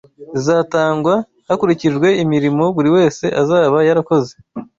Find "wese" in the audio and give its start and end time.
2.95-3.25